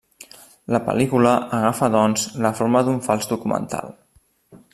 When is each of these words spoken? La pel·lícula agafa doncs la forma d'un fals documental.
La 0.75 0.79
pel·lícula 0.87 1.33
agafa 1.59 1.91
doncs 1.99 2.25
la 2.47 2.53
forma 2.61 2.85
d'un 2.89 3.01
fals 3.11 3.31
documental. 3.35 3.97